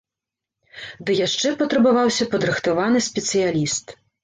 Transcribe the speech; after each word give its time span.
Ды 1.09 1.17
яшчэ 1.19 1.51
патрабаваўся 1.61 2.29
падрыхтаваны 2.33 3.05
спецыяліст. 3.11 3.99